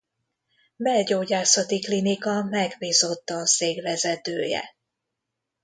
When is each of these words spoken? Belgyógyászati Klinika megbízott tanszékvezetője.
Belgyógyászati 0.75 1.79
Klinika 1.79 2.43
megbízott 2.43 3.25
tanszékvezetője. 3.25 4.75